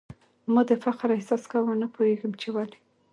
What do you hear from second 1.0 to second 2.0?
احساس کاوه، نه